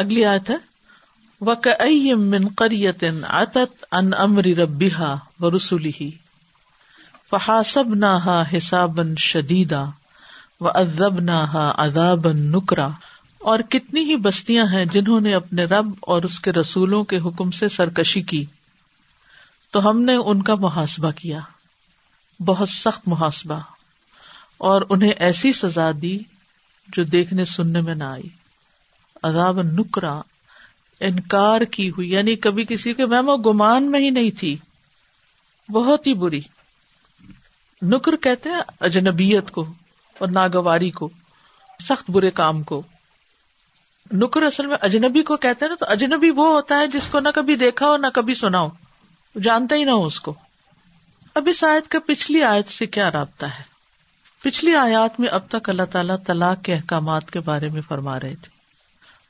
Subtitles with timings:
[0.00, 6.10] اگلی آیت ہے من قریت عتت ان امر ربیحا و رسولی
[7.30, 9.84] فحاسب نہ حساب شدیدا
[10.60, 11.38] و ادب نہ
[11.78, 12.88] اداب نکرا
[13.40, 17.50] اور کتنی ہی بستیاں ہیں جنہوں نے اپنے رب اور اس کے رسولوں کے حکم
[17.50, 18.44] سے سرکشی کی،
[19.70, 21.40] تو ہم نے ان کا محاسبہ کیا،
[22.40, 23.60] بہت سخت محاسبہ،
[24.58, 26.18] اور انہیں ایسی سزا دی
[26.88, 28.28] جو دیکھنے سننے میں نہ آئی۔
[29.22, 30.20] عذاب نکرا،
[31.00, 34.56] انکار کی ہوئی یعنی کبھی کسی کے و گمان میں ہی نہیں تھی۔
[35.72, 36.40] بہت ہی بری۔
[37.82, 39.66] نکر کہتے ہیں اجنبیت کو
[40.18, 41.08] اور ناگواری کو،
[41.80, 42.82] سخت برے کام کو۔
[44.12, 47.20] نکر اصل میں اجنبی کو کہتے ہیں نا، تو اجنبی وہ ہوتا ہے جس کو
[47.20, 48.68] نہ کبھی دیکھا ہو، نہ کبھی سنا ہو۔
[49.42, 50.34] جانتا ہی نہ ہو اس کو۔
[51.34, 53.62] اب اس آیت کا پچھلی آیت سے کیا رابطہ ہے؟
[54.42, 58.34] پچھلی آیات میں اب تک اللہ تعالیٰ طلاق کے احکامات کے بارے میں فرما رہے
[58.42, 58.49] تھے۔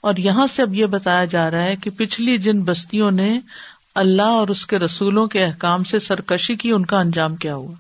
[0.01, 3.41] اور یہاں سے اب یہ بتایا جا رہا ہے کہ پچھلی جن بستیوں نے
[3.95, 7.75] اللہ اور اس کے رسولوں کے احکام سے سرکشی کی، ان کا انجام کیا ہوا؟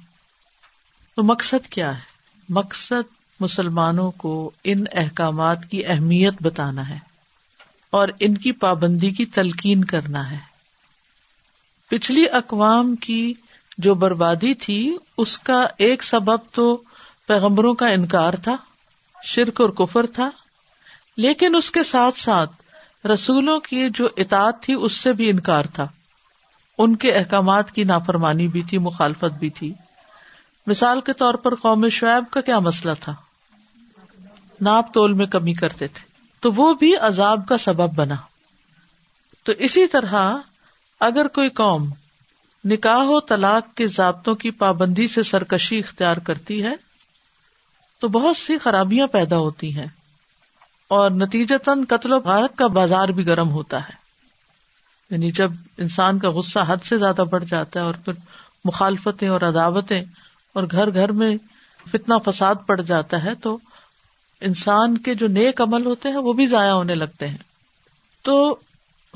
[1.17, 2.01] تو مقصد کیا ہے؟
[2.49, 6.99] مقصد مسلمانوں کو ان احکامات کی اہمیت بتانا ہے
[7.91, 10.39] اور ان کی پابندی کی تلقین کرنا ہے۔
[11.89, 13.35] پچھلی اقوام کی
[13.79, 16.83] جو بربادی تھی، اس کا ایک سبب تو
[17.27, 18.57] پیغمبروں کا انکار تھا،
[19.25, 20.31] شرک اور کفر تھا
[21.17, 22.51] لیکن اس کے ساتھ ساتھ
[23.07, 25.89] رسولوں کی جو اطاعت تھی اس سے بھی انکار تھا۔
[26.79, 29.75] ان کے احکامات کی نافرمانی بھی تھی، مخالفت بھی تھی۔
[30.67, 33.15] مثال کے طور پر قوم شعیب کا کیا مسئلہ تھا؟
[34.61, 38.15] ناپ تول میں کمی کرتے تھے۔ تو وہ بھی عذاب کا سبب بنا۔
[39.43, 40.37] تو اسی طرح
[41.01, 41.91] اگر کوئی قوم
[42.65, 46.75] نکاح و طلاق کے ضابطوں کی پابندی سے سرکشی اختیار کرتی ہے،
[47.99, 49.87] تو بہت سی خرابیاں پیدا ہوتی ہیں۔
[50.91, 53.93] اور نتیجتاً قتل و غارت کا بازار بھی گرم ہوتا ہے۔
[55.11, 58.13] یعنی جب انسان کا غصہ حد سے زیادہ بڑھ جاتا ہے اور پھر
[58.65, 60.03] مخالفتیں اور عداوتیں
[60.53, 61.37] اور گھر گھر میں
[61.93, 63.59] فتنا فساد پڑ جاتا ہے تو
[64.41, 67.39] انسان کے جو نیک عمل ہوتے ہیں وہ بھی ضائع ہونے لگتے ہیں۔
[68.23, 68.57] تو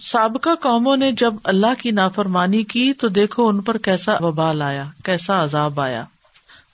[0.03, 4.85] سابقہ قوموں نے جب اللہ کی نافرمانی کی تو دیکھو ان پر کیسا وبال آیا،
[5.05, 6.05] کیسا عذاب آیا۔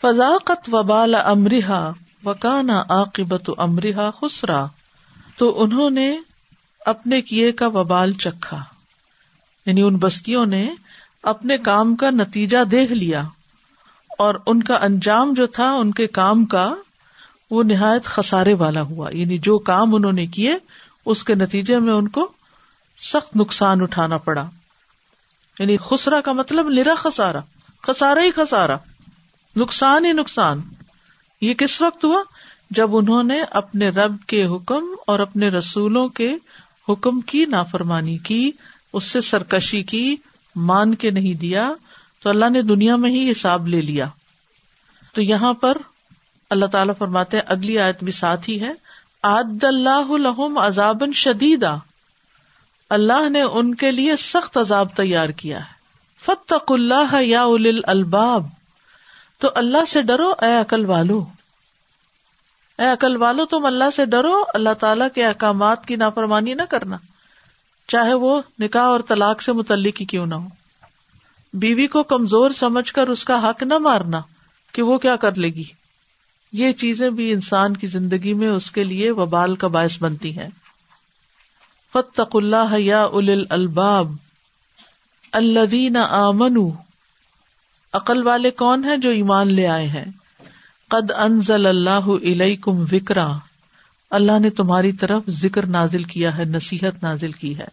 [0.03, 1.91] فضاقت وبال امرحا
[2.25, 4.67] وکانا عاقبت امرحا خسرا۔
[5.41, 6.19] تو انہوں نے
[6.87, 8.65] اپنے کیے کا وبال چکھا۔
[9.67, 10.71] یعنی ان بستیوں نے
[11.23, 13.21] اپنے کام کا نتیجہ دیکھ لیا
[14.19, 16.75] اور ان کا انجام جو تھا، ان کے کام کا،
[17.51, 20.57] وہ نہایت خسارے والا ہوا۔ یعنی جو کام انہوں نے کیے،
[21.07, 22.33] اس کے نتیجے میں ان کو
[23.13, 24.51] سخت نقصان اٹھانا پڑا۔
[25.59, 27.41] یعنی خسرا کا مطلب نرا خسارا
[27.83, 28.77] خسارا ہی خسارا
[29.57, 30.61] نقصان ہی نقصان۔
[31.41, 32.23] یہ کس وقت ہوا؟
[32.71, 36.35] جب انہوں نے اپنے رب کے حکم اور اپنے رسولوں کے
[36.89, 38.51] حکم کی نافرمانی کی،
[38.93, 40.17] اس سے سرکشی کی
[40.57, 41.73] مان کے نہیں دیا،
[42.23, 44.07] تو اللہ نے دنیا میں ہی حساب لے لیا۔
[45.15, 45.77] تو یہاں پر
[46.51, 48.73] اللہ تعالیٰ فرماتے اگلی آیت بھی ساتھ ہی ہے۔
[49.23, 51.75] آد اللہ الحم عذاب شدیدا۔
[52.91, 55.73] اللہ نے ان کے لیے سخت عذاب تیار کیا ہے۔
[56.25, 57.45] فتق اللہ یا
[57.87, 58.47] الباب
[59.39, 61.25] تو اللہ سے ڈرو، اے عقل والو۔
[62.81, 66.97] اے عقل والو، تم اللہ سے ڈرو، اللہ تعالیٰ کے احکامات کی نافرمانی نہ کرنا۔
[67.89, 70.49] چاہے وہ نکاح اور طلاق سے متعلق ہی کیوں نہ ہو۔
[71.53, 74.21] بیوی کو کمزور سمجھ کر اس کا حق نہ مارنا
[74.73, 75.65] کہ وہ کیا کر لے گی۔
[76.53, 80.49] یہ چیزیں بھی انسان کی زندگی میں اس کے لیے وبال کا باعث بنتی ہیں۔
[81.93, 84.13] فتق اللہ یا اول الباب
[85.33, 86.71] الدین آمن
[87.93, 90.05] عقل والے کون ہیں جو ایمان لے آئے ہیں؟
[90.91, 93.29] قد انزل اللہ علیکم وکرا
[94.11, 97.69] اللہ نے تمہاری طرف ذکر نازل کیا ہے، نصیحت نازل کی ہے۔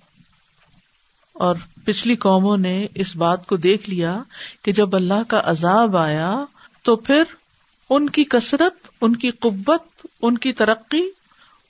[1.34, 4.22] اور پچھلی قوموں نے اس بات کو دیکھ لیا
[4.62, 6.44] کہ جب اللہ کا عذاب آیا
[6.82, 7.24] تو پھر
[7.90, 11.04] ان کی کثرت، ان کی قوت، ان کی ترقی،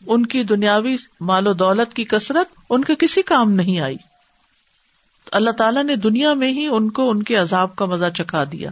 [0.07, 3.98] ان کی دنیاوی مال و دولت کی کثرت ان کے کسی کام نہیں آئی۔
[5.31, 8.69] اللہ تعالیٰ نے دنیا میں ہی ان کو ان کے عذاب کا مزہ چکھا دیا۔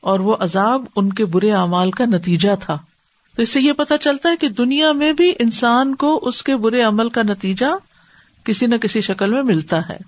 [0.00, 2.78] اور وہ عذاب ان کے برے اعمال کا نتیجہ تھا۔
[3.36, 6.56] تو اس سے یہ پتا چلتا ہے کہ دنیا میں بھی انسان کو اس کے
[6.56, 7.66] برے عمل کا نتیجہ
[8.44, 9.98] کسی نہ کسی شکل میں ملتا ہے۔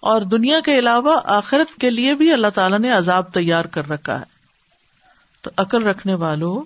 [0.00, 4.18] اور دنیا کے علاوہ آخرت کے لیے بھی اللہ تعالیٰ نے عذاب تیار کر رکھا
[4.18, 4.24] ہے۔
[5.42, 6.62] تو عقل رکھنے والوں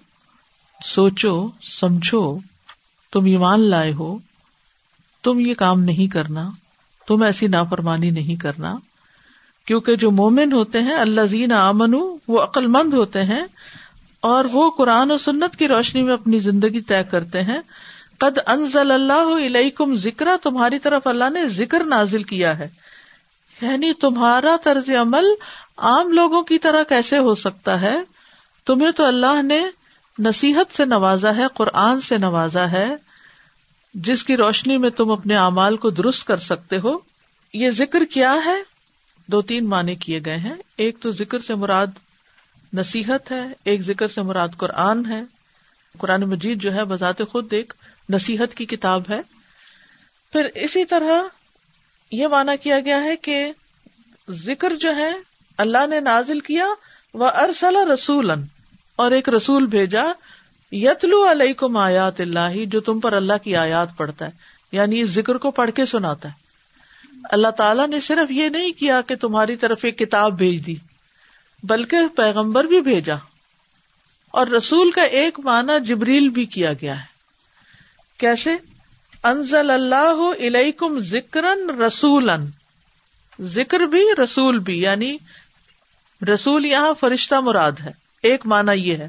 [0.84, 2.38] سوچو، سمجھو،
[3.12, 4.18] تم ایمان لائے ہو،
[5.22, 6.50] تم یہ کام نہیں کرنا،
[7.06, 8.76] تم ایسی نافرمانی نہیں کرنا۔
[9.68, 11.94] کیونکہ جو مومن ہوتے ہیں اللہ زین امن
[12.28, 13.46] وہ عقل مند ہوتے ہیں
[14.20, 17.58] اور وہ قرآن و سنت کی روشنی میں اپنی زندگی طے کرتے ہیں۔
[18.18, 22.68] قد انزل اللہ علیکم ذکر تمہاری طرف اللہ نے ذکر نازل کیا ہے۔
[23.62, 25.24] یعنی تمہارا طرز عمل
[25.76, 27.96] عام لوگوں کی طرح کیسے ہو سکتا ہے؟
[28.66, 29.60] تمہیں تو اللہ نے
[30.18, 32.96] نصیحت سے نوازا ہے، قرآن سے نوازا ہے۔
[33.94, 36.98] جس کی روشنی میں تم اپنے اعمال کو درست کر سکتے ہو۔
[37.54, 38.67] یہ ذکر کیا ہے؟
[39.28, 41.86] دو تین معنی کیے گئے ہیں۔ ایک تو ذکر سے مراد
[42.72, 45.22] نصیحت ہے، ایک ذکر سے مراد قرآن ہے۔
[45.98, 47.74] قرآن مجید جو ہے، بذات خود ایک
[48.10, 49.20] نصیحت کی کتاب ہے۔
[50.32, 51.22] پھر اسی طرح
[52.12, 53.52] یہ مانا کیا گیا ہے کہ
[54.30, 55.12] ذکر جو ہے،
[55.58, 56.66] اللہ نے نازل کیا
[57.14, 58.30] وہ ارسل رسول
[58.96, 60.04] اور ایک رسول بھیجا،
[60.72, 64.30] یتلو علیکم آیات اللہ، جو تم پر اللہ کی آیات پڑھتا ہے۔
[64.72, 66.47] یعنی اس ذکر کو پڑھ کے سناتا ہے۔
[67.24, 70.76] اللہ تعالیٰ نے صرف یہ نہیں کیا کہ تمہاری طرف ایک کتاب بھیج دی،
[71.62, 73.14] بلکہ پیغمبر بھی بھیجا۔
[74.30, 77.04] اور رسول کا ایک معنی جبریل بھی کیا گیا ہے۔
[78.18, 78.50] کیسے؟
[79.22, 81.44] انزل اللہ علیکم ذکر
[81.86, 82.30] رسول
[83.40, 85.16] ذکر بھی رسول بھی یعنی
[86.34, 87.90] رسول یہاں فرشتہ مراد ہے۔
[88.22, 89.08] ایک معنی یہ ہے۔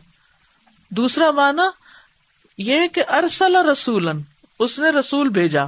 [0.90, 1.62] دوسرا معنی
[2.58, 4.10] یہ کہ ارسل رسول
[4.60, 5.66] اس نے رسول بھیجا۔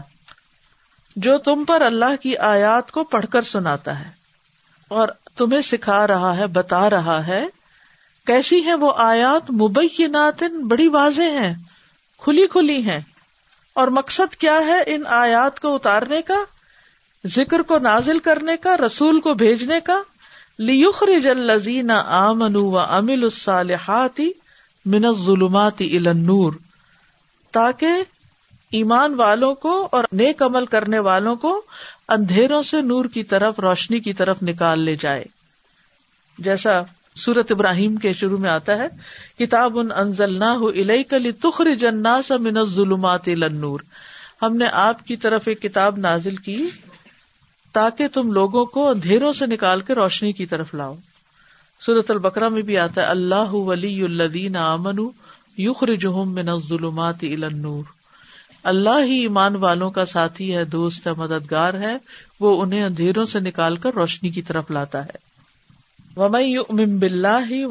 [1.16, 4.10] جو تم پر اللہ کی آیات کو پڑھ کر سناتا ہے
[4.88, 7.48] اور تمہیں سکھا رہا ہے، بتا رہا ہے۔
[8.26, 11.54] کیسی ہے وہ آیات؟ مبینات بڑی واضح ہیں،
[12.18, 13.00] کھلی کھلی ہیں۔
[13.74, 16.38] اور مقصد کیا ہے ان آیات کو اتارنے کا؟
[17.28, 20.02] ذکر کو نازل کرنے کا، رسول کو بھیجنے کا۔
[20.60, 24.22] لیخرج الذین آمنوا وعملوا الصالحات
[24.86, 26.54] من الظلمات الى النور،
[27.52, 27.88] تاکہ
[28.72, 31.62] ایمان والوں کو اور نیک عمل کرنے والوں کو
[32.10, 35.24] اندھیروں سے نور کی طرف، روشنی کی طرف نکال لے جائے۔
[36.40, 36.82] جیسا
[37.16, 38.88] سورت ابراہیم کے شروع میں آتا ہے،
[39.40, 43.80] کتاب ان انزل نہ تخر جنا سا من ظلمات نور
[44.42, 46.70] ہم نے آپ کی طرف ایک کتاب نازل کی،
[47.74, 50.96] تاکہ تم لوگوں کو اندھیروں سے نکال کے روشنی کی طرف لاؤ۔
[51.82, 55.08] سورت البکرا میں بھی آتا ہے، اللہ ولی الدین امن
[55.58, 57.84] یخر جہم من ظلمات نور
[58.64, 61.98] اللہ ہی ایمان والوں کا ساتھی ہے، دوست ہے، مددگار ہے،
[62.40, 65.32] وہ انہیں اندھیروں سے نکال کر روشنی کی طرف لاتا ہے۔
[66.16, 66.58] ومئی
[66.98, 67.68] بلّہ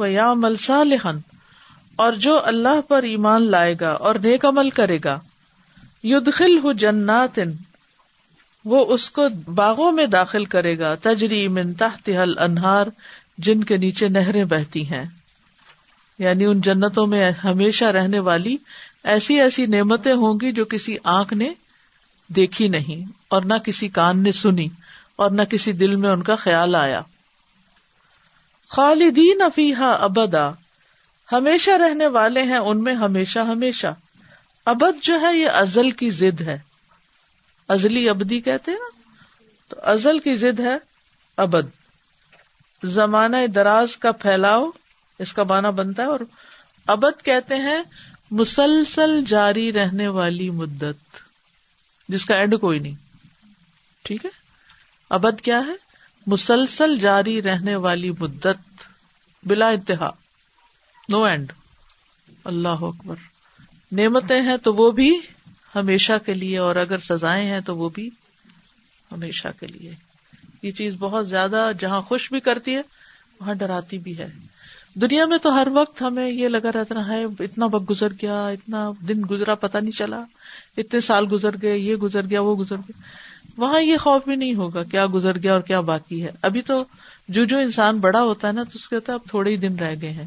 [1.97, 5.21] اور جو اللہ پر ایمان لائے گا اور نیک عمل کرے گا
[6.03, 7.41] یدخل ہو جنات،
[8.65, 12.87] وہ اس کو باغوں میں داخل کرے گا۔ تجری من تحت حل انہار
[13.39, 15.05] جن کے نیچے نہریں بہتی ہیں۔
[16.19, 18.57] یعنی ان جنتوں میں ہمیشہ رہنے والی
[19.05, 21.55] ایسی ایسی نعمتیں ہوں گی جو کسی آنکھ نے
[22.29, 24.69] دیکھی نہیں اور نہ کسی کان نے سنی
[25.17, 27.01] اور نہ کسی دل میں ان کا خیال آیا۔
[28.69, 30.51] خالدین افیحا ابدا۔
[31.33, 33.87] ہمیشہ رہنے والے ہیں ان میں ہمیشہ ہمیشہ۔
[34.67, 36.59] ابد جو ہے یہ ازل کی ضد ہے۔
[37.69, 39.01] ازلی ابدی کہتے نا؟
[39.69, 40.77] تو ازل کی ضد ہے
[41.37, 41.67] ابد۔
[42.85, 44.71] زمانہ دراز کا پھیلاؤ،
[45.19, 46.21] اس کا بانا بنتا ہے اور
[46.87, 47.83] ابد کہتے ہیں
[48.31, 51.17] مسلسل جاری رہنے والی مدت،
[52.09, 52.95] جس کا اینڈ کوئی نہیں۔
[54.03, 54.31] ٹھیک ہے؟
[55.11, 55.73] ابد کیا ہے؟
[56.27, 58.83] مسلسل جاری رہنے والی مدت
[59.43, 60.11] بلا انتہا۔
[61.09, 61.53] نو اینڈ
[62.45, 63.17] اللہ اکبر۔
[63.93, 65.21] نعمتیں ہیں تو وہ بھی
[65.75, 68.11] ہمیشہ کے لیے، اور اگر سزائیں ہیں تو وہ بھی
[69.13, 69.95] ہمیشہ کے لیے۔
[70.63, 72.83] یہ چیز بہت زیادہ جہاں خوش بھی کرتی ہے،
[73.41, 74.29] وہاں ڈراتی بھی ہے۔
[74.95, 78.91] دنیا میں تو ہر وقت ہمیں یہ لگا رہتا ہے اتنا وقت گزر گیا، اتنا
[79.09, 80.25] دن گزرا پتا نہیں چلا،
[80.77, 83.01] اتنے سال گزر گئے، یہ گزر گیا، وہ گزر گیا۔
[83.57, 86.85] وہاں یہ خوف بھی نہیں ہوگا کیا گزر گیا اور کیا باقی ہے۔ ابھی تو
[87.29, 89.95] جو جو انسان بڑا ہوتا ہے نا، تو اس کے اب تھوڑے ہی دن رہ
[90.03, 90.27] گئے ہیں۔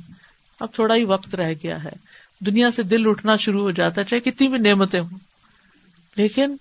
[0.60, 1.92] اب تھوڑا ہی وقت رہ گیا ہے۔
[2.40, 5.18] دنیا سے دل اٹھنا شروع ہو جاتا ہے، چاہے کتنی بھی نعمتیں ہوں۔
[6.16, 6.56] لیکن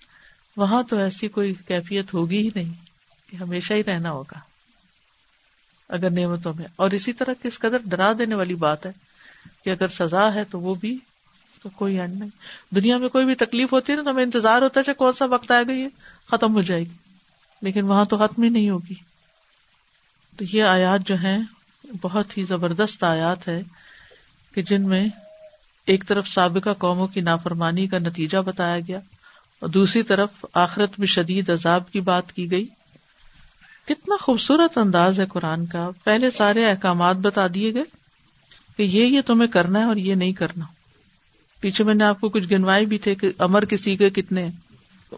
[0.57, 2.73] وہاں تو ایسی کوئی کیفیت ہوگی ہی نہیں،
[3.31, 4.52] کہ ہمیشہ ہی رہنا ہوگا۔
[5.89, 8.91] اگر نعمتوں میں۔ اور اسی طرح کس قدر ڈرا دینے والی بات ہے
[9.63, 10.97] کہ اگر سزا ہے تو وہ بھی
[11.63, 12.29] تو کوئی اینڈ نہیں۔
[12.75, 15.13] دنیا میں کوئی بھی تکلیف ہوتی ہے نا تو ہمیں انتظار ہوتا ہے چاہے کون
[15.13, 15.87] سا وقت آئے گا، یہ
[16.27, 16.93] ختم ہو جائے گی۔
[17.61, 18.93] لیکن وہاں تو ختم ہی نہیں ہوگی۔
[20.37, 21.39] تو یہ آیات جو ہیں،
[22.01, 23.61] بہت ہی زبردست آیات ہے
[24.53, 25.07] کہ جن میں
[25.85, 28.99] ایک طرف سابقہ قوموں کی نافرمانی کا نتیجہ بتایا گیا
[29.59, 32.67] اور دوسری طرف آخرت میں شدید عذاب کی بات کی گئی۔
[33.87, 37.83] کتنا خوبصورت انداز ہے قرآن کا۔ پہلے سارے احکامات بتا دیے گئے
[38.77, 40.65] کہ یہ یہ تمہیں کرنا ہے اور یہ نہیں کرنا۔
[41.59, 44.49] پیچھے میں نے آپ کو کچھ گنوائے بھی تھے کہ امر کسی کے کتنے۔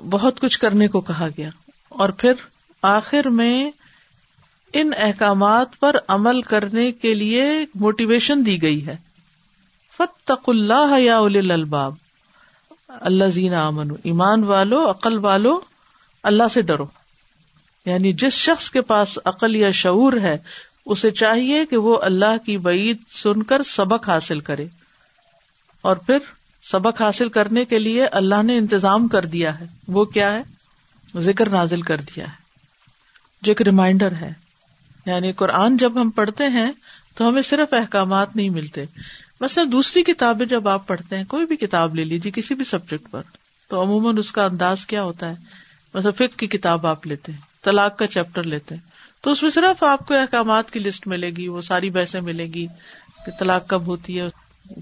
[0.09, 1.49] بہت کچھ کرنے کو کہا گیا۔
[1.89, 2.33] اور پھر
[2.81, 3.71] آخر میں
[4.73, 7.43] ان احکامات پر عمل کرنے کے لیے
[7.75, 8.95] موٹیویشن دی گئی ہے۔
[9.97, 11.93] فتق اللہ یا الباب
[12.87, 15.59] اللہ زینا امن ایمان والو، عقل والو،
[16.23, 16.85] اللہ سے ڈرو۔
[17.85, 20.37] یعنی جس شخص کے پاس عقل یا شعور ہے،
[20.85, 24.65] اسے چاہیے کہ وہ اللہ کی وعید سن کر سبق حاصل کرے۔
[25.81, 26.17] اور پھر
[26.63, 30.43] سبق حاصل کرنے کے لیے اللہ نے انتظام کر دیا ہے۔ وہ کیا ہے؟
[31.19, 32.35] ذکر نازل کر دیا ہے۔
[33.41, 34.33] جو ایک ریمائنڈر ہے۔
[35.05, 36.71] یعنی قرآن جب ہم پڑھتے ہیں
[37.15, 38.85] تو ہمیں صرف احکامات نہیں ملتے۔
[39.41, 43.11] مثلا دوسری کتابیں جب آپ پڑھتے ہیں، کوئی بھی کتاب لے لیجیے کسی بھی سبجیکٹ
[43.11, 43.21] پر۔
[43.67, 45.35] تو عموماً اس کا انداز کیا ہوتا ہے؟
[45.93, 48.81] مثلا فک کی کتاب آپ لیتے ہیں۔ طلاق کا چیپٹر لیتے ہیں۔
[49.21, 52.45] تو اس میں صرف آپ کو احکامات کی لسٹ ملے گی، وہ ساری بحثیں ملے
[52.45, 52.67] گی
[53.25, 54.25] کہ طلاق کب ہوتی ہے،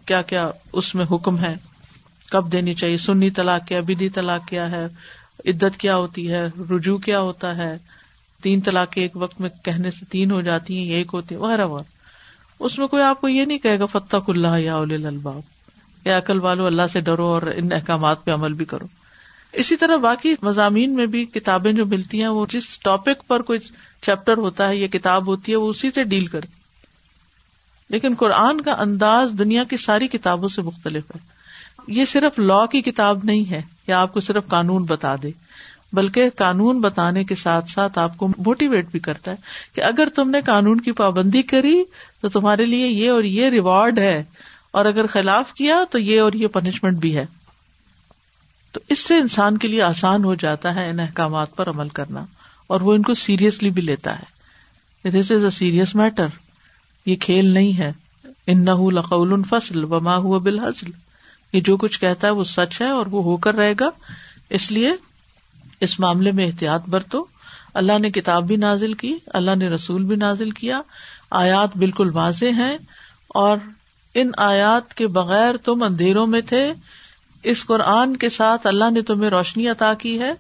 [0.05, 1.55] کیا کیا اس میں حکم ہے،
[2.29, 4.85] کب دینی چاہیے، سنی طلاق کیا، بدی طلاق کیا ہے،
[5.45, 7.77] عدت کیا ہوتی ہے، رجوع کیا ہوتا ہے،
[8.41, 11.65] تین طلاق ایک وقت میں کہنے سے تین ہو جاتی ہیں، ایک ہوتی ہے وغیرہ
[11.65, 11.87] وغیرہ۔
[12.59, 15.41] اس میں کوئی آپ کو یہ نہیں کہے گا فتح اللہ یا اول الباب
[16.05, 18.85] یا عقل والو، اللہ سے ڈرو اور ان احکامات پہ عمل بھی کرو۔
[19.53, 23.59] اسی طرح باقی مضامین میں بھی کتابیں جو ملتی ہیں، وہ جس ٹاپک پر کوئی
[24.03, 26.61] چیپٹر ہوتا ہے یا کتاب ہوتی ہے، وہ اسی سے ڈیل کرتی
[27.89, 31.19] لیکن قرآن کا انداز دنیا کی ساری کتابوں سے مختلف ہے۔
[31.87, 35.31] یہ صرف لا کی کتاب نہیں ہے یا آپ کو صرف قانون بتا دے،
[35.93, 39.37] بلکہ قانون بتانے کے ساتھ ساتھ آپ کو موٹیویٹ بھی کرتا ہے
[39.75, 41.83] کہ اگر تم نے قانون کی پابندی کری
[42.21, 44.23] تو تمہارے لیے یہ اور یہ ریوارڈ ہے،
[44.71, 47.25] اور اگر خلاف کیا تو یہ اور یہ پنشمنٹ بھی ہے۔
[48.73, 52.25] تو اس سے انسان کے لیے آسان ہو جاتا ہے ان احکامات پر عمل کرنا
[52.67, 54.33] اور وہ ان کو سیریسلی بھی لیتا ہے۔
[55.09, 56.27] دس از اے سیریس میٹر
[57.05, 57.91] یہ کھیل نہیں ہے۔
[58.47, 60.91] ان نہ لقول فصل و ماں ہوا بالحصل
[61.53, 63.89] یہ جو کچھ کہتا ہے وہ سچ ہے اور وہ ہو کر رہے گا۔
[64.49, 64.91] اس لیے
[65.79, 67.25] اس معاملے میں احتیاط برتو۔
[67.73, 70.81] اللہ نے کتاب بھی نازل کی، اللہ نے رسول بھی نازل کیا۔
[71.31, 72.77] آیات بالکل واضح ہیں
[73.27, 73.57] اور
[74.13, 76.73] ان آیات کے بغیر تم اندھیروں میں تھے۔
[77.43, 80.31] اس قرآن کے ساتھ اللہ نے تمہیں روشنی عطا کی ہے۔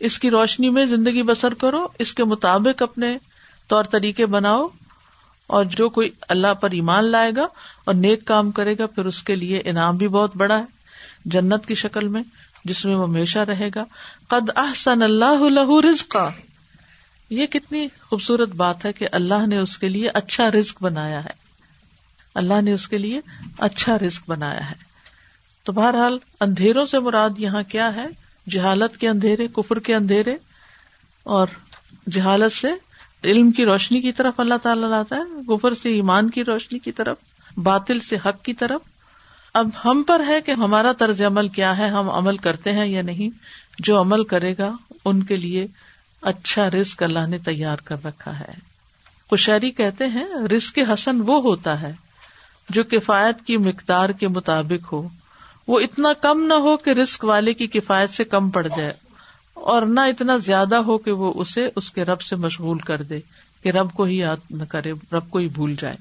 [0.00, 3.18] اس کی روشنی میں زندگی بسر کرو۔ اس کے مطابق اپنے
[3.68, 4.68] طور طریقے بناؤ۔
[5.46, 7.46] اور جو کوئی اللہ پر ایمان لائے گا
[7.84, 10.64] اور نیک کام کرے گا، پھر اس کے لیے انعام بھی بہت بڑا ہے۔
[11.24, 12.22] جنت کی شکل میں،
[12.64, 13.84] جس میں وہ ہمیشہ رہے گا۔
[14.28, 16.16] قد احسن اللہ لہو رزق
[17.30, 21.30] یہ کتنی خوبصورت بات ہے کہ اللہ نے اس کے لیے اچھا رزق بنایا ہے۔
[22.34, 23.20] اللہ نے اس کے لیے
[23.58, 24.85] اچھا رزق بنایا ہے۔
[25.66, 28.06] تو بہرحال اندھیروں سے مراد یہاں کیا ہے؟
[28.50, 30.36] جہالت کے اندھیرے، کفر کے اندھیرے
[31.22, 31.46] اور
[32.10, 32.68] جہالت سے
[33.24, 36.92] علم کی روشنی کی طرف اللہ تعالیٰ لاتا ہے، کفر سے ایمان کی روشنی کی
[36.92, 37.16] طرف،
[37.56, 38.80] باطل سے حق کی طرف۔
[39.54, 43.02] اب ہم پر ہے کہ ہمارا طرز عمل کیا ہے، ہم عمل کرتے ہیں یا
[43.02, 43.28] نہیں؟
[43.78, 45.66] جو عمل کرے گا، ان کے لیے
[46.22, 48.52] اچھا رزق اللہ نے تیار کر رکھا ہے۔
[49.30, 51.92] کشہری کہتے ہیں، رزق حسن وہ ہوتا ہے
[52.70, 55.08] جو کفایت کی مقدار کے مطابق ہو۔
[55.68, 58.92] وہ اتنا کم نہ ہو کہ رسک والے کی کفایت سے کم پڑ جائے
[59.54, 63.18] اور نہ اتنا زیادہ ہو کہ وہ اسے اس کے رب سے مشغول کر دے
[63.62, 65.94] کہ رب کو ہی یاد نہ کرے، رب کو ہی بھول جائے۔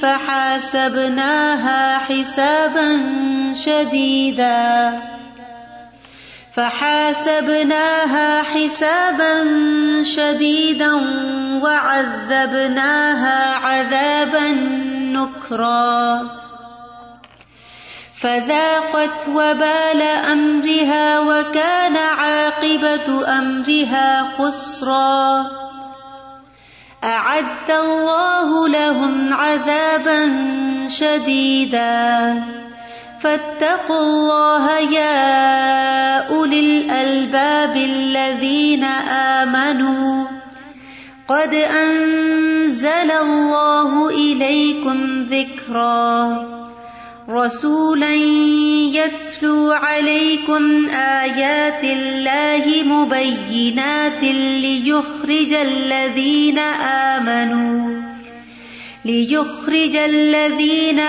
[0.00, 2.92] فحاسبناها حسابا
[3.56, 4.90] شديدا۔
[6.58, 9.44] فحاسبناها حسابا
[10.02, 10.94] شديدا
[11.62, 14.52] وعذبناها عذابا
[15.14, 16.20] نكرا.
[18.20, 25.46] فذاقت وبال امرها وكان عاقبه امرها خسرا.
[27.04, 30.20] اعد الله لهم عذابا
[30.88, 32.42] شديدا.
[33.22, 40.24] فاتقوا الله يا أولي الألباب الذين آمنوا.
[41.28, 46.48] قد أنزل الله إليكم ذكرا.
[47.28, 48.14] رسولا
[48.94, 56.58] يتلو عليكم آيات الله مبينات ليخرج الذين
[57.18, 57.97] آمنوا.
[59.04, 61.00] ليخرج الذين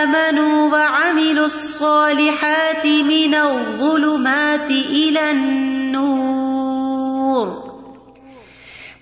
[0.00, 6.68] آمنوا وعملوا الصالحات من الظلمات إلى النور.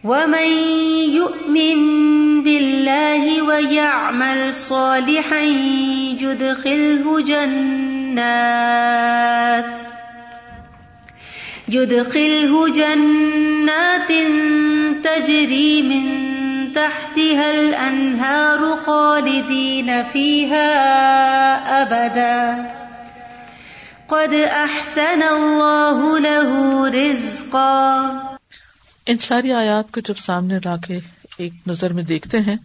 [0.05, 0.51] ومن
[1.11, 1.79] يؤمن
[2.43, 5.43] بالله ويعمل صالحا
[6.21, 8.67] يدخله جنات
[11.69, 14.13] يدخله جنات
[15.05, 16.36] تجري من
[16.75, 20.69] تحتها الانهار خالدين فيها
[21.83, 22.41] ابدا
[24.09, 26.49] قد احسن الله له
[26.97, 27.77] رزقا.
[29.07, 30.99] ان ساری آیات کو جب سامنے لا کے
[31.39, 32.57] ایک نظر میں دیکھتے ہیں،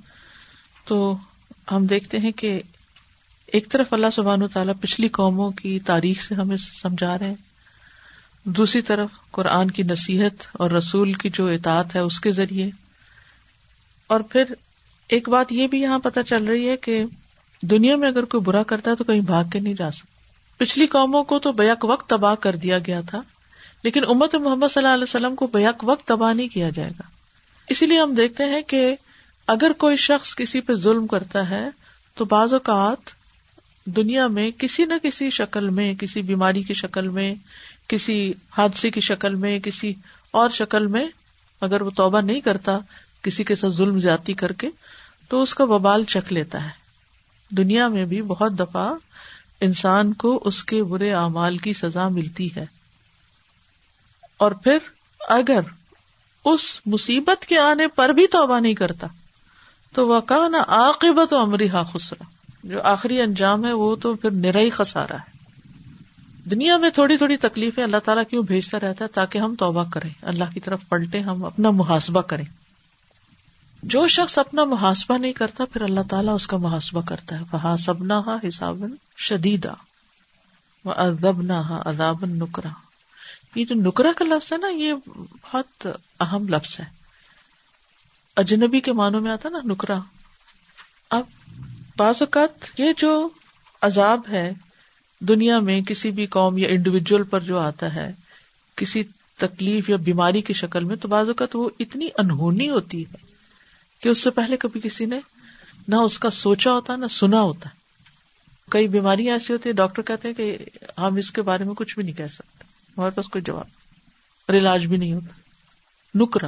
[0.87, 0.97] تو
[1.71, 2.51] ہم دیکھتے ہیں کہ
[3.53, 7.35] ایک طرف اللہ سبحان و تعالیٰ پچھلی قوموں کی تاریخ سے ہمیں سمجھا رہے ہیں،
[8.43, 12.69] دوسری طرف قرآن کی نصیحت اور رسول کی جو اطاعت ہے اس کے ذریعے
[14.11, 14.53] اور پھر
[15.09, 17.03] ایک بات یہ بھی یہاں پتہ چل رہی ہے کہ
[17.63, 20.19] دنیا میں اگر کوئی برا کرتا ہے تو کہیں بھاگ کے نہیں جا سکتا۔
[20.59, 23.21] پچھلی قوموں کو تو بیک وقت تباہ کر دیا گیا تھا،
[23.83, 27.03] لیکن امت محمد صلی اللہ علیہ وسلم کو بیک وقت تباہ نہیں کیا جائے گا۔
[27.67, 28.95] اسی لیے ہم دیکھتے ہیں کہ
[29.47, 31.67] اگر کوئی شخص کسی پہ ظلم کرتا ہے،
[32.17, 33.09] تو بعض اوقات
[33.85, 37.33] دنیا میں کسی نہ کسی شکل میں، کسی بیماری کی شکل میں،
[37.87, 39.93] کسی حادثے کی شکل میں، کسی
[40.31, 41.05] اور شکل میں
[41.61, 42.77] اگر وہ توبہ نہیں کرتا
[43.21, 44.69] کسی کے ساتھ ظلم زیادتی کر کے
[45.27, 46.69] تو اس کا وبال چکھ لیتا ہے۔
[47.55, 48.93] دنیا میں بھی بہت دفعہ
[49.61, 52.65] انسان کو اس کے برے اعمال کی سزا ملتی ہے۔
[54.37, 54.77] اور پھر
[55.19, 55.59] اگر
[56.45, 59.07] اس مصیبت کے آنے پر بھی توبہ نہیں کرتا
[59.93, 62.23] تو وہ کہا نا عاقبت امریحا خسرا۔
[62.63, 65.31] جو آخری انجام ہے وہ تو پھر نرائی خسارا ہے۔
[66.49, 70.09] دنیا میں تھوڑی تھوڑی تکلیفیں اللہ تعالیٰ کیوں بھیجتا رہتا ہے تاکہ ہم توبہ کریں۔
[70.21, 72.45] اللہ کی طرف پلٹے ہم اپنا محاسبہ کریں۔
[73.83, 77.77] جو شخص اپنا محاسبہ نہیں کرتا، پھر اللہ تعالیٰ اس کا محاسبہ کرتا ہے۔ وہ
[77.77, 78.83] سبنا حساب
[79.17, 79.73] شدیدا
[80.85, 82.69] وہ ادب نہ اداب نکرا
[83.55, 84.93] یہ جو نکرا کا لفظ ہے نا، یہ
[85.43, 85.87] بہت
[86.19, 86.85] اہم لفظ ہے۔
[88.35, 89.99] اجنبی کے معنوں میں آتا نا نکرا
[91.09, 91.23] اب
[91.97, 93.29] بعض اوقات یہ جو
[93.81, 94.53] عذاب ہے
[95.19, 98.11] دنیا میں کسی بھی قوم یا انڈیویجل پر جو آتا ہے،
[98.75, 99.03] کسی
[99.37, 103.30] تکلیف یا بیماری کی شکل میں، تو بعض اوقات وہ اتنی انہونی ہوتی ہے۔
[104.01, 105.19] کہ اس سے پہلے کبھی کسی نے
[105.87, 107.69] نہ اس کا سوچا ہوتا، نہ سنا ہوتا۔
[108.69, 110.57] کئی بیماریاں ایسی ہوتی ہیں، ڈاکٹر کہتے ہیں کہ
[110.97, 112.63] ہم اس کے بارے میں کچھ بھی نہیں کہہ سکتے،
[112.97, 113.65] ہمارے پاس کوئی جواب
[114.45, 115.41] اور علاج بھی نہیں ہوتا۔
[116.15, 116.47] نکرا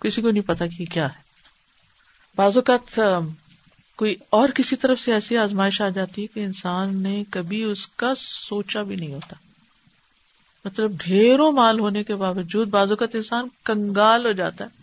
[0.00, 1.28] کسی کو نہیں پتا کہ کیا ہے۔
[2.36, 3.00] بعض اوقات
[3.96, 7.86] کوئی اور کسی طرف سے ایسی آزمائش آ جاتی ہے کہ انسان نے کبھی اس
[7.86, 9.36] کا سوچا بھی نہیں ہوتا۔
[10.64, 14.77] مطلب ڈھیروں مال ہونے کے باوجود بعض اوقات انسان کنگال ہو جاتا ہے۔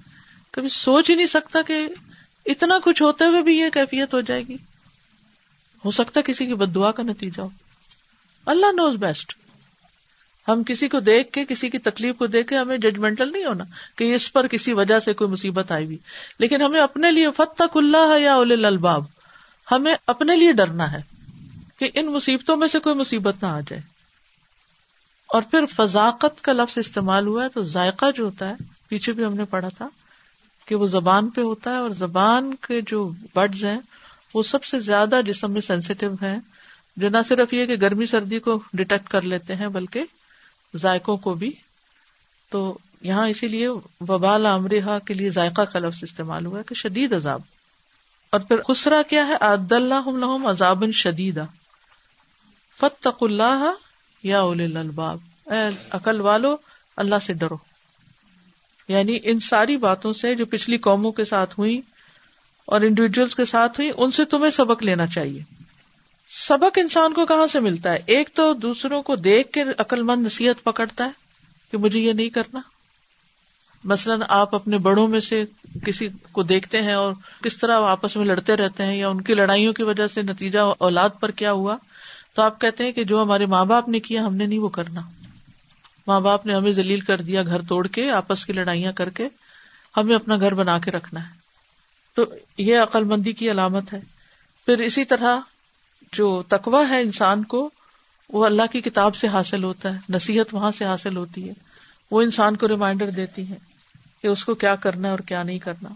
[0.56, 1.88] کبھی سوچ ہی نہیں سکتا کہ
[2.46, 4.58] اتنا کچھ ہوتے ہوئے بھی یہ کیفیت ہو جائے گی۔
[5.86, 7.50] ہو سکتا کسی کی بد دعا کا نتیجہ ہو۔
[8.46, 9.34] اللہ نوز بیسٹ
[10.48, 13.63] ہم کسی کو دیکھ کے، کسی کی تکلیف کو دیکھ کے ہمیں ججمنٹل نہیں ہونا
[13.96, 15.98] کہ اس پر کسی وجہ سے کوئی مصیبت آئی ہوئی۔
[16.39, 19.04] لیکن ہمیں اپنے لیے فتح اللہ یا اول الباب
[19.72, 21.02] ہمیں اپنے لیے ڈرنا ہے
[21.78, 23.82] کہ ان مصیبتوں میں سے کوئی مصیبت نہ آ جائے۔
[25.28, 28.54] اور پھر فضاقت کا لفظ استعمال ہوا ہے تو ذائقہ جو ہوتا ہے،
[28.88, 29.88] پیچھے بھی ہم نے پڑھا تھا۔
[30.65, 33.80] کہ وہ زبان پہ ہوتا ہے اور زبان کے جو بڈز ہیں
[34.34, 36.38] وہ سب سے زیادہ جسم میں سینسیٹیو ہے
[36.97, 40.04] جو نہ صرف یہ کہ گرمی سردی کو ڈیٹیکٹ کر لیتے ہیں، بلکہ
[40.75, 41.51] ذائقوں کو بھی۔
[42.49, 43.67] تو یہاں اسی لیے
[44.10, 47.41] وبال امرحا کے لیے ذائقہ کا لفظ استعمال ہوا ہے کہ شدید عذاب۔
[48.30, 51.39] اور پھر خسرا کیا ہے؟ عد اللہ عذاب شدید
[52.80, 53.71] فتق اللہ
[54.23, 56.58] یا اول الباب اے عقل والو،
[56.97, 57.74] اللہ سے ڈرو۔
[58.88, 61.82] یعنی ان ساری باتوں سے جو پچھلی قوموں کے ساتھ ہوئی
[62.65, 65.43] اور انڈیویجلس کے ساتھ ہوئی، ان سے تمہیں سبق لینا چاہیے۔
[66.30, 70.26] سبق انسان کو کہاں سے ملتا ہے؟ ایک تو دوسروں کو دیکھ کے عقل مند
[70.26, 71.10] نصیحت پکڑتا ہے
[71.71, 72.60] کہ مجھے یہ نہیں کرنا۔
[73.84, 75.45] مثلاً آپ اپنے بڑوں میں سے
[75.86, 79.34] کسی کو دیکھتے ہیں اور کس طرح آپس میں لڑتے رہتے ہیں یا ان کی
[79.34, 81.78] لڑائیوں کی وجہ سے نتیجہ اولاد پر کیا ہوا،
[82.34, 84.69] تو آپ کہتے ہیں کہ جو ہمارے ماں باپ نے کیا، ہم نے نہیں وہ
[84.69, 85.02] کرنا۔
[86.08, 89.28] ماں باپ نے ہمیں ذلیل کر دیا گھر توڑ کے، آپس کی لڑائیاں کر کے،
[89.98, 91.34] ہمیں اپنا گھر بنا کے رکھنا ہے۔
[92.13, 92.26] تو
[92.58, 94.00] یہ عقل مندی کی علامت ہے۔
[94.65, 95.39] پھر اسی طرح
[96.12, 97.70] جو تقوا ہے انسان کو،
[98.30, 101.54] وہ اللہ کی کتاب سے حاصل ہوتا ہے، نصیحت وہاں سے حاصل ہوتی ہے۔
[102.12, 103.56] وہ انسان کو ریمائنڈر دیتی ہے
[104.22, 105.89] کہ اس کو کیا کرنا ہے اور کیا نہیں کرنا۔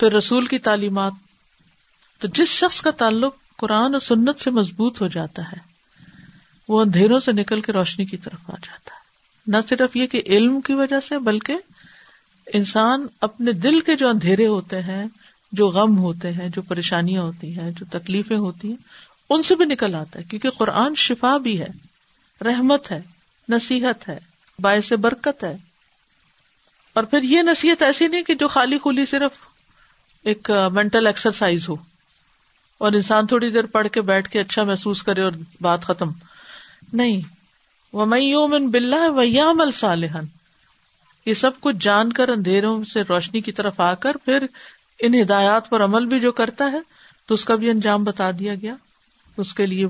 [0.00, 1.12] پھر رسول کی تعلیمات،
[2.18, 5.75] تو جس شخص کا تعلق قرآن اور سنت سے مضبوط ہو جاتا ہے
[6.68, 9.00] وہ اندھیروں سے نکل کے روشنی کی طرف آ جاتا ہے۔
[9.46, 11.54] نہ صرف یہ کہ علم کی وجہ سے، بلکہ
[12.54, 15.04] انسان اپنے دل کے جو اندھیرے ہوتے ہیں،
[15.52, 18.76] جو غم ہوتے ہیں، جو پریشانیاں ہوتی ہیں، جو تکلیفیں ہوتی ہیں،
[19.30, 21.68] ان سے بھی نکل آتا ہے۔ کیونکہ قرآن شفا بھی ہے،
[22.44, 23.02] رحمت ہے،
[23.48, 24.18] نصیحت ہے،
[24.58, 25.56] باعث برکت ہے۔
[26.92, 29.32] اور پھر یہ نصیحت ایسی نہیں کہ جو خالی خولی صرف
[30.22, 31.76] ایک مینٹل ایکسرسائز ہو
[32.78, 36.10] اور انسان تھوڑی دیر پڑھ کے بیٹھ کے اچھا محسوس کرے اور بات ختم۔
[36.96, 37.20] نہیں۔
[37.92, 40.24] وہ میں بلّہ ویام الصالحن
[41.26, 44.46] یہ سب کچھ جان کر اندھیروں سے روشنی کی طرف آ کر، پھر
[44.98, 46.80] ان ہدایات پر عمل بھی جو کرتا ہے،
[47.26, 48.74] تو اس کا بھی انجام بتا دیا گیا۔
[49.36, 49.86] اس کے لیے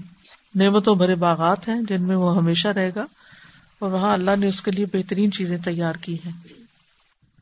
[0.54, 3.06] نعمتوں بھرے باغات ہیں، جن میں وہ ہمیشہ رہے گا۔
[3.78, 6.65] اور وہاں اللہ نے اس کے لیے بہترین چیزیں تیار کی ہیں۔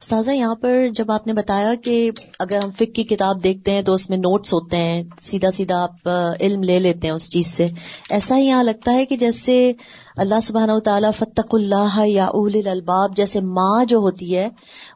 [0.04, 3.82] استاذہ، یہاں پر جب آپ نے بتایا کہ اگر ہم فک کی کتاب دیکھتے ہیں
[3.82, 6.08] تو اس میں نوٹس ہوتے ہیں، سیدھا سیدھا آپ
[6.40, 7.68] علم لے لیتے ہیں اس چیز سے،
[8.10, 9.72] ایسا ہی یہاں لگتا ہے کہ جیسے
[10.16, 14.48] اللہ سبحانہ و تعالیٰ فتق اللہ یا اول الباب جیسے ماں جو ہوتی ہے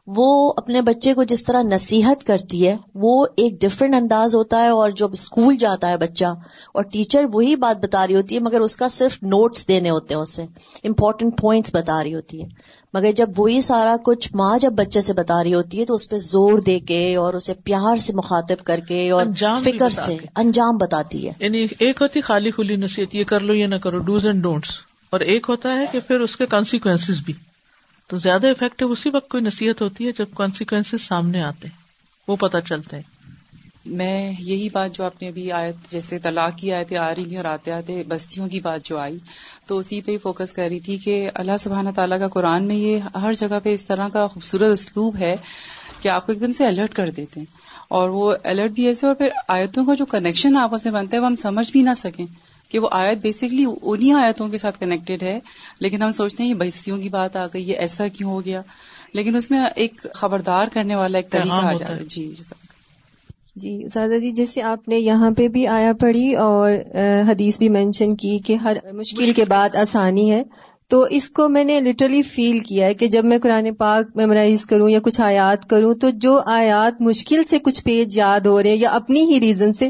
[0.07, 4.67] وہ اپنے بچے کو جس طرح نصیحت کرتی ہے وہ ایک ڈفرینٹ انداز ہوتا ہے
[4.67, 6.25] اور جب اسکول جاتا ہے بچہ
[6.73, 10.13] اور ٹیچر وہی بات بتا رہی ہوتی ہے مگر اس کا صرف نوٹس دینے ہوتے
[10.13, 10.43] ہیں اسے
[10.83, 12.47] امپورٹنٹ پوائنٹس بتا رہی ہوتی ہے۔
[12.93, 16.09] مگر جب وہی سارا کچھ ماں جب بچے سے بتا رہی ہوتی ہے تو اس
[16.09, 19.25] پہ زور دے کے اور اسے پیار سے مخاطب کر کے اور
[19.63, 23.67] فکر سے انجام بتاتی ہے۔ یعنی ایک ہوتی خالی کھلی نصیحت یہ کر لو یا
[23.67, 24.69] نہ کرو ڈوز اینڈ ڈونٹس
[25.09, 27.33] اور ایک ہوتا ہے کہ پھر اس کے کانسیکوینس بھی۔
[28.07, 31.67] تو زیادہ افیکٹو اسی وقت کوئی نصیحت ہوتی ہے جب کانسیکوینس سامنے آتے
[32.27, 33.19] وہ پتا چلتے ہیں
[33.85, 37.37] میں یہی بات جو آپ نے ابھی آیت، جیسے طلاق کی آیتیں آ رہی تھیں
[37.37, 39.17] اور آتے آتے بستیوں کی بات جو آئی،
[39.67, 42.75] تو اسی پہ ہی فوکس کر رہی تھی کہ اللہ سبحانہ تعالیٰ کا قرآن میں
[42.75, 45.35] یہ ہر جگہ پہ اس طرح کا خوبصورت اسلوب ہے
[46.01, 47.47] کہ آپ کو ایک دم سے الرٹ کر دیتے ہیں۔
[47.87, 51.21] اور وہ الرٹ بھی ایسے اور پھر آیتوں کا جو کنیکشن آپس میں بنتا ہے
[51.21, 52.25] وہ ہم سمجھ بھی نہ سکیں۔
[52.69, 55.39] کہ وہ آیت بیسکلی انہیں آیتوں کے ساتھ کنیکٹڈ ہے
[55.79, 58.61] لیکن ہم سوچتے ہیں یہ بستیوں کی بات آ گئی یہ ایسا کیوں ہو گیا؟
[59.13, 62.33] لیکن اس میں ایک خبردار کرنے والا ایک طریقہ آ جاتا ہے۔ جی
[63.55, 66.71] جی زیادہ جی جیسے آپ نے یہاں پہ بھی آیا پڑھی اور
[67.31, 70.43] حدیث بھی مینشن کی کہ ہر مشکل کے بعد آسانی ہے۔
[70.89, 74.65] تو اس کو میں نے لٹرلی فیل کیا ہے کہ جب میں قرآن پاک میمورائز
[74.65, 78.69] کروں یا کچھ آیات کروں تو جو آیات مشکل سے کچھ پیج یاد ہو رہے
[78.69, 79.89] ہیں یا اپنی ہی ریزن سے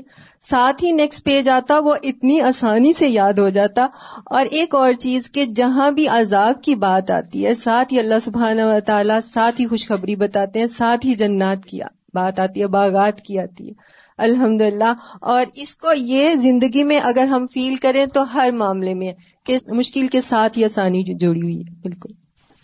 [0.49, 3.87] ساتھ ہی نیکسٹ پیج آتا وہ اتنی آسانی سے یاد ہو جاتا
[4.25, 8.19] اور ایک اور چیز کہ جہاں بھی عذاب کی بات آتی ہے ساتھ ہی اللہ
[8.21, 12.67] سبحانہ و تعالیٰ ساتھ ہی خوشخبری بتاتے ہیں، ساتھ ہی جنات کیا بات آتی ہے،
[12.67, 13.73] باغات کی آتی ہے۔
[14.19, 18.93] الحمد للہ اور اس کو یہ زندگی میں اگر ہم فیل کریں تو ہر معاملے
[18.93, 19.13] میں
[19.45, 22.09] کہ مشکل کے ساتھ ہی آسانی جوڑی ہوئی ہے، بالکل۔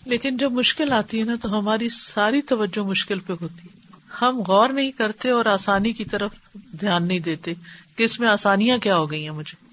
[0.04, 3.76] لیکن جب مشکل آتی ہے نا تو ہماری ساری توجہ مشکل پہ ہوتی ہے۔
[4.22, 6.30] ہم غور نہیں کرتے اور آسانی کی طرف
[6.80, 7.54] دھیان نہیں دیتے
[7.96, 9.65] کہ اس میں آسانیاں کیا ہو گئی ہیں مجھے۔